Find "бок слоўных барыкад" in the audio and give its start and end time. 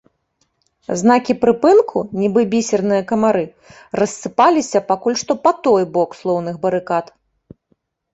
5.99-7.13